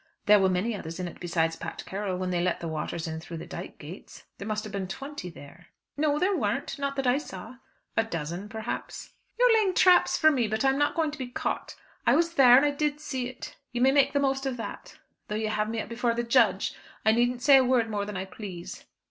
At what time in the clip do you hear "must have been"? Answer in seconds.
4.47-4.87